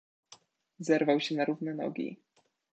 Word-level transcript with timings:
Zerwał 0.79 1.19
się 1.19 1.35
na 1.35 1.45
równe 1.45 1.73
nogi. 1.73 2.19